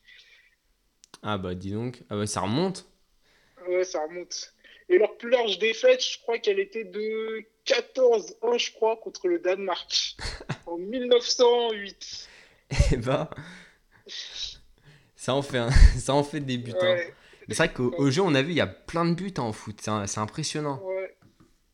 Ah 1.22 1.38
bah 1.38 1.54
dis 1.54 1.72
donc. 1.72 2.02
Ah 2.10 2.16
bah 2.16 2.26
ça 2.26 2.40
remonte. 2.42 2.86
Ouais, 3.68 3.84
ça 3.84 4.02
remonte. 4.02 4.52
Et 4.88 4.98
leur 4.98 5.16
plus 5.16 5.30
large 5.30 5.58
défaite, 5.58 6.04
je 6.04 6.18
crois 6.20 6.38
qu'elle 6.38 6.60
était 6.60 6.84
de 6.84 7.42
14-1, 7.64 8.58
je 8.58 8.72
crois, 8.72 8.96
contre 8.96 9.26
le 9.26 9.38
Danemark 9.40 10.16
en 10.66 10.76
1908. 10.78 12.28
Eh 12.92 12.96
ben. 12.96 13.28
Ça 15.16 15.34
en 15.34 15.42
fait, 15.42 15.68
ça 15.98 16.14
en 16.14 16.22
fait 16.22 16.40
des 16.40 16.58
buts. 16.58 16.72
hein. 16.80 16.84
Ouais, 16.86 17.14
C'est 17.48 17.56
vrai 17.56 17.72
qu'au 17.72 17.92
au 17.98 18.10
jeu, 18.10 18.22
on 18.22 18.34
a 18.34 18.42
vu, 18.42 18.50
il 18.50 18.56
y 18.56 18.60
a 18.60 18.66
plein 18.66 19.04
de 19.04 19.14
buts 19.14 19.32
hein, 19.38 19.42
en 19.42 19.52
foot. 19.52 19.80
C'est 19.80 20.18
impressionnant. 20.18 20.80
ouais, 20.84 21.16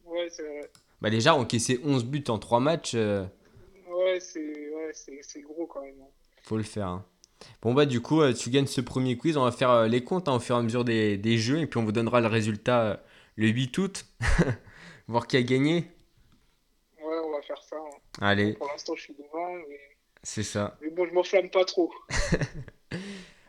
ouais, 0.06 0.28
c'est 0.30 0.42
vrai. 0.42 0.70
Bah 1.02 1.10
déjà, 1.10 1.34
encaisser 1.34 1.80
11 1.84 2.04
buts 2.04 2.24
en 2.28 2.38
3 2.38 2.60
matchs, 2.60 2.92
euh, 2.94 3.24
Ouais, 3.88 4.20
c'est 4.20 4.40
ouais, 4.70 4.90
c'est 4.94 5.18
c'est 5.22 5.40
gros 5.42 5.66
quand 5.66 5.82
même. 5.82 6.00
hein. 6.00 6.08
faut 6.42 6.56
le 6.56 6.62
faire. 6.62 6.86
hein. 6.86 7.04
Bon 7.62 7.74
bah 7.74 7.86
du 7.86 8.00
coup, 8.00 8.20
euh, 8.22 8.32
tu 8.32 8.50
gagnes 8.50 8.66
ce 8.66 8.80
premier 8.80 9.16
quiz. 9.16 9.36
On 9.36 9.44
va 9.44 9.52
faire 9.52 9.70
euh, 9.70 9.88
les 9.88 10.02
comptes 10.02 10.28
hein, 10.28 10.34
au 10.34 10.40
fur 10.40 10.56
et 10.56 10.58
à 10.58 10.62
mesure 10.62 10.84
des, 10.84 11.16
des 11.16 11.38
jeux. 11.38 11.58
Et 11.60 11.66
puis 11.66 11.78
on 11.78 11.84
vous 11.84 11.92
donnera 11.92 12.20
le 12.20 12.26
résultat 12.26 12.82
euh, 12.82 12.96
le 13.36 13.48
8 13.48 13.78
août. 13.78 14.04
Voir 15.08 15.26
qui 15.26 15.36
a 15.36 15.42
gagné. 15.42 15.90
Ouais, 17.04 17.18
on 17.24 17.32
va 17.32 17.42
faire 17.42 17.62
ça. 17.62 17.76
hein. 17.76 17.96
Allez, 18.20 18.54
Pour 18.54 18.68
l'instant, 18.68 18.94
je 18.96 19.02
suis 19.02 19.14
devant, 19.14 19.54
mais, 19.68 19.78
c'est 20.22 20.42
ça. 20.42 20.76
mais 20.82 20.90
bon, 20.90 21.06
je 21.06 21.12
m'enflamme 21.14 21.50
pas 21.50 21.64
trop. 21.64 21.92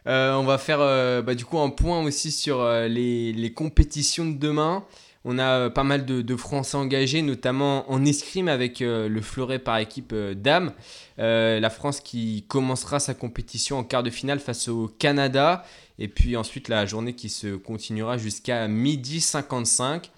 Euh, 0.06 0.34
on 0.34 0.44
va 0.44 0.58
faire 0.58 0.82
euh, 0.82 1.22
bah, 1.22 1.34
du 1.34 1.46
coup 1.46 1.58
un 1.60 1.70
point 1.70 2.04
aussi 2.04 2.30
sur 2.30 2.60
euh, 2.60 2.90
les, 2.90 3.32
les 3.32 3.54
compétitions 3.54 4.26
de 4.26 4.38
demain. 4.38 4.86
On 5.26 5.40
a 5.40 5.60
euh, 5.60 5.70
pas 5.70 5.84
mal 5.84 6.06
de, 6.06 6.36
Français 6.36 6.76
engagés, 6.76 7.22
notamment 7.22 7.90
en 7.90 8.04
escrime 8.06 8.48
avec 8.48 8.82
euh, 8.82 9.08
le 9.08 9.22
fleuret 9.22 9.60
par 9.60 9.78
équipe 9.78 10.12
euh, 10.14 10.34
dames. 10.34 10.74
La 11.18 11.70
France 11.70 12.02
qui 12.02 12.46
commencera 12.48 13.00
sa 13.00 13.14
compétition 13.14 13.78
en 13.78 13.84
quart 13.84 14.04
de 14.04 14.10
finale 14.10 14.40
face 14.40 14.68
au 14.68 14.88
Canada. 14.88 15.64
Et 16.00 16.08
puis 16.08 16.36
ensuite 16.36 16.68
la 16.68 16.86
journée 16.86 17.14
qui 17.14 17.30
se 17.30 17.56
continuera 17.56 18.18
jusqu'à 18.18 18.68
midi 18.68 19.22
55. 19.22 20.12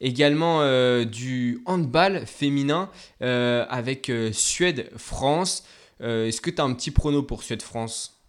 Également 0.00 0.64
du 1.04 1.62
handball 1.66 2.26
féminin 2.26 2.90
avec 3.20 4.10
Suède-France. 4.32 5.64
Est-ce 6.00 6.40
que 6.40 6.50
tu 6.50 6.60
as 6.60 6.64
un 6.64 6.74
petit 6.74 6.90
prono 6.90 7.22
pour 7.22 7.44
Suède-France? 7.44 8.20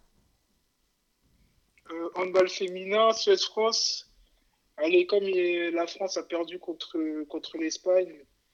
Handball 2.16 2.50
féminin, 2.50 3.14
Suède-France. 3.14 4.11
Allez, 4.84 5.06
comme 5.06 5.24
la 5.26 5.88
France 5.88 6.18
a 6.18 6.24
perdu 6.24 6.60
contre, 6.60 6.98
contre 7.30 7.58
l'Espagne, 7.58 8.12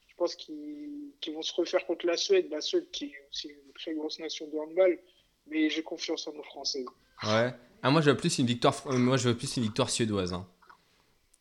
je 0.08 0.16
pense 0.16 0.36
qu'ils 0.36 1.34
vont 1.34 1.42
se 1.42 1.54
refaire 1.54 1.86
contre 1.86 2.06
la 2.06 2.18
Suède. 2.18 2.48
La 2.52 2.62
Suède 2.62 2.90
qui 2.92 3.06
est 3.06 3.28
aussi 3.32 3.50
une 3.50 3.74
très 3.74 3.94
grosse 3.94 4.20
nation 4.20 4.48
de 4.48 4.58
handball. 4.58 4.98
Mais 5.50 5.70
j'ai 5.70 5.84
confiance 5.84 6.28
en 6.28 6.34
nos 6.34 6.44
Français. 6.44 6.84
Ouais. 7.24 7.54
Ah, 7.82 7.90
moi, 7.92 8.02
je 8.02 8.10
veux 8.10 8.18
plus 8.18 8.38
une 8.40 8.46
victoire, 8.48 8.76
euh, 8.88 8.98
moi, 8.98 9.16
je 9.18 9.30
veux 9.30 9.38
plus 9.38 9.56
une 9.56 9.64
victoire 9.64 9.90
suédoise. 9.90 10.34
hein. 10.34 10.46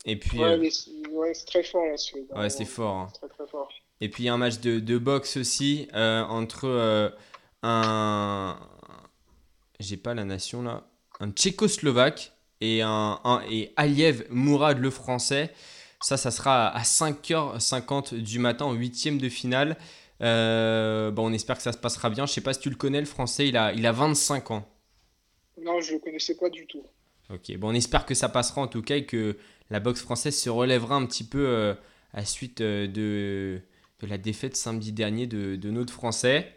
Et 0.04 0.16
puis, 0.16 0.38
Ouais, 0.38 0.44
euh, 0.56 0.70
c'est 0.70 1.08
ouais, 1.08 1.34
c'est 1.34 1.46
très 1.46 1.62
fort 1.64 1.84
la 1.86 1.96
Suède. 1.96 2.26
ouais, 2.36 2.48
c'est 2.50 2.64
fort. 2.64 2.94
hein. 2.94 3.08
Très 3.14 3.28
très 3.28 3.46
fort. 3.48 3.68
Et 4.00 4.08
puis, 4.08 4.22
il 4.22 4.26
y 4.26 4.28
a 4.28 4.34
un 4.34 4.38
match 4.38 4.60
de, 4.60 4.78
de 4.78 4.98
boxe 4.98 5.36
aussi 5.38 5.88
euh, 5.94 6.22
entre 6.22 6.66
euh, 6.68 7.08
un. 7.64 8.60
J'ai 9.80 9.96
pas 9.96 10.14
la 10.14 10.24
nation 10.24 10.62
là. 10.62 10.86
Un 11.18 11.30
tchécoslovaque 11.32 12.32
et, 12.60 12.82
un, 12.82 13.20
un- 13.24 13.42
et 13.50 13.72
Aliev 13.76 14.24
Mourad 14.30 14.78
le 14.78 14.90
français. 14.90 15.52
Ça, 16.00 16.16
ça 16.16 16.30
sera 16.30 16.68
à 16.68 16.82
5h50 16.82 18.14
du 18.16 18.38
matin 18.38 18.66
en 18.66 18.72
huitième 18.72 19.18
de 19.18 19.28
finale. 19.28 19.76
Euh, 20.22 21.10
bon, 21.10 21.30
on 21.30 21.32
espère 21.32 21.56
que 21.56 21.62
ça 21.62 21.72
se 21.72 21.78
passera 21.78 22.10
bien. 22.10 22.26
Je 22.26 22.32
sais 22.32 22.40
pas 22.40 22.52
si 22.54 22.60
tu 22.60 22.70
le 22.70 22.76
connais, 22.76 23.00
le 23.00 23.06
français, 23.06 23.48
il 23.48 23.56
a, 23.56 23.72
il 23.72 23.86
a 23.86 23.92
25 23.92 24.50
ans. 24.50 24.68
Non, 25.62 25.80
je 25.80 25.90
ne 25.92 25.94
le 25.96 26.00
connaissais 26.02 26.36
pas 26.36 26.50
du 26.50 26.66
tout. 26.66 26.82
Ok, 27.32 27.56
bon, 27.56 27.70
on 27.70 27.74
espère 27.74 28.06
que 28.06 28.14
ça 28.14 28.28
passera 28.28 28.60
en 28.60 28.68
tout 28.68 28.82
cas 28.82 28.96
et 28.96 29.04
que 29.04 29.36
la 29.70 29.80
boxe 29.80 30.00
française 30.02 30.38
se 30.38 30.48
relèvera 30.50 30.94
un 30.96 31.06
petit 31.06 31.24
peu 31.24 31.44
euh, 31.46 31.74
à 32.12 32.24
suite 32.24 32.60
euh, 32.60 32.86
de, 32.86 33.60
de 34.00 34.06
la 34.06 34.16
défaite 34.18 34.56
samedi 34.56 34.92
dernier 34.92 35.26
de, 35.26 35.56
de 35.56 35.70
notre 35.70 35.92
Français. 35.92 36.52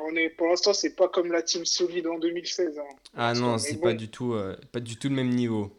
On 0.00 0.14
est, 0.16 0.28
pour 0.30 0.48
l'instant, 0.48 0.72
c'est 0.74 0.94
pas 0.94 1.08
comme 1.08 1.32
la 1.32 1.42
team 1.42 1.64
solide 1.64 2.06
en 2.06 2.18
2016. 2.18 2.78
hein. 2.78 2.82
Ah 3.16 3.34
non, 3.34 3.58
c'est 3.58 3.74
est 3.74 3.80
pas 3.80 3.92
bon. 3.92 3.96
du 3.96 4.08
tout, 4.08 4.34
euh, 4.34 4.56
pas 4.72 4.80
du 4.80 4.96
tout 4.96 5.08
le 5.08 5.14
même 5.14 5.30
niveau. 5.30 5.72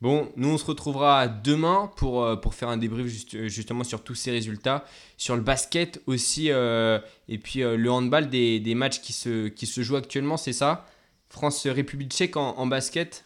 Bon, 0.00 0.30
nous 0.36 0.50
on 0.50 0.58
se 0.58 0.64
retrouvera 0.64 1.26
demain 1.26 1.90
pour, 1.96 2.22
euh, 2.22 2.36
pour 2.36 2.54
faire 2.54 2.68
un 2.68 2.76
débrief 2.76 3.06
juste- 3.08 3.48
justement 3.48 3.82
sur 3.82 4.04
tous 4.04 4.14
ces 4.14 4.30
résultats, 4.30 4.84
sur 5.16 5.34
le 5.34 5.42
basket 5.42 6.00
aussi, 6.06 6.52
euh, 6.52 7.00
et 7.28 7.36
puis 7.38 7.64
euh, 7.64 7.76
le 7.76 7.90
handball 7.90 8.30
des, 8.30 8.60
des 8.60 8.76
matchs 8.76 9.00
qui 9.00 9.12
se, 9.12 9.48
qui 9.48 9.66
se 9.66 9.80
jouent 9.80 9.96
actuellement, 9.96 10.36
c'est 10.36 10.52
ça? 10.52 10.86
France-République 11.30 12.12
tchèque 12.12 12.36
en, 12.36 12.56
en 12.58 12.66
basket? 12.68 13.24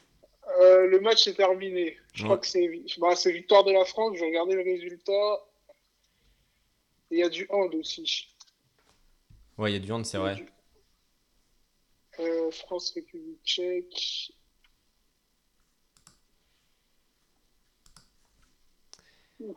Euh, 0.60 0.86
le 0.86 0.98
match 1.00 1.26
est 1.28 1.34
terminé. 1.34 1.98
Je 2.14 2.22
Ouais. 2.22 2.28
crois 2.28 2.38
que 2.38 2.46
c'est 2.46 2.70
bah, 2.98 3.14
victoire 3.26 3.64
de 3.64 3.72
la 3.72 3.84
France. 3.84 4.16
J'ai 4.18 4.24
regardé 4.24 4.54
le 4.54 4.62
résultat. 4.62 5.40
Il 7.10 7.18
y 7.18 7.22
a 7.22 7.28
du 7.28 7.46
hand 7.50 7.74
aussi. 7.74 8.31
Ouais, 9.62 9.70
il 9.70 9.74
y 9.74 9.76
a 9.76 9.78
du 9.78 9.92
hand, 9.92 10.04
c'est 10.04 10.18
vrai. 10.18 10.44
Euh, 12.18 12.50
France, 12.50 12.92
République 12.94 13.42
tchèque. 13.44 14.32
Ouh. 19.40 19.56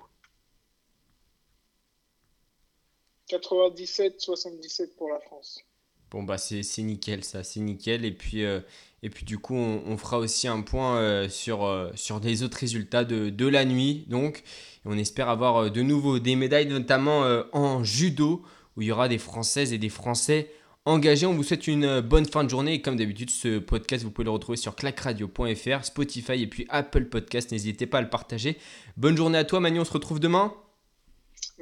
97-77 3.28 4.98
pour 4.98 5.08
la 5.08 5.22
France. 5.22 5.64
Bon, 6.12 6.24
bah 6.24 6.38
c'est 6.38 6.62
nickel 6.84 7.24
ça, 7.24 7.44
c'est 7.44 7.60
nickel. 7.60 8.06
Et 8.06 8.12
puis, 8.12 8.44
euh, 8.46 8.62
et 9.04 9.10
puis 9.10 9.26
du 9.26 9.38
coup, 9.38 9.56
on, 9.56 9.84
on 9.86 9.98
fera 9.98 10.18
aussi 10.20 10.48
un 10.48 10.62
point 10.62 10.98
euh, 10.98 11.28
sur, 11.30 11.66
euh, 11.66 11.92
sur 11.96 12.20
les 12.20 12.44
autres 12.44 12.58
résultats 12.58 13.04
de, 13.04 13.30
de 13.30 13.48
la 13.48 13.66
nuit. 13.66 14.06
Donc, 14.08 14.40
Et 14.40 14.42
on 14.86 14.94
espère 14.98 15.30
avoir 15.30 15.72
de 15.72 15.82
nouveau 15.82 16.20
des 16.20 16.36
médailles, 16.36 16.68
notamment 16.68 17.24
en 17.54 17.84
judo, 17.84 18.44
où 18.78 18.82
il 18.82 18.88
y 18.88 18.92
aura 18.92 19.08
des 19.08 19.18
Françaises 19.18 19.74
et 19.74 19.78
des 19.78 19.90
Français 19.90 20.50
engagés. 20.86 21.26
On 21.26 21.34
vous 21.34 21.44
souhaite 21.44 21.68
une 21.68 21.86
euh, 21.86 22.02
bonne 22.02 22.26
fin 22.26 22.44
de 22.44 22.50
journée. 22.50 22.76
Et 22.76 22.82
comme 22.82 22.96
d'habitude, 22.96 23.30
ce 23.30 23.60
podcast, 23.60 24.04
vous 24.04 24.12
pouvez 24.12 24.26
le 24.26 24.32
retrouver 24.32 24.58
sur 24.58 24.76
clacradio.fr, 24.76 25.84
Spotify 25.84 26.42
et 26.42 26.48
puis 26.48 26.66
Apple 26.70 27.06
Podcast. 27.06 27.52
N'hésitez 27.52 27.86
pas 27.86 28.00
à 28.00 28.02
le 28.02 28.10
partager. 28.10 28.58
Bonne 28.98 29.18
journée 29.18 29.38
à 29.38 29.44
toi, 29.44 29.60
Manu. 29.60 29.80
On 29.80 29.86
se 29.86 29.94
retrouve 29.94 30.20
demain. 30.20 30.54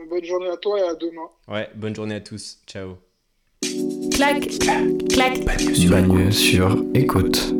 Bonne 0.10 0.24
journée 0.24 0.50
à 0.50 0.58
toi 0.58 0.80
et 0.80 0.84
à 0.84 0.96
demain. 0.96 1.28
Ouais, 1.48 1.70
bonne 1.76 1.96
journée 1.96 2.16
à 2.16 2.22
tous. 2.22 2.60
Ciao. 2.68 2.98
clac, 4.12 4.48
clac. 5.10 5.46
Bagne 5.46 6.32
sur 6.32 6.84
écoute. 6.94 7.54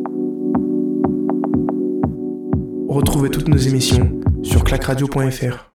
Retrouvez 2.88 3.30
toutes 3.30 3.48
nos 3.48 3.58
émissions 3.58 4.20
sur 4.44 4.64
clacradio.fr. 4.64 5.73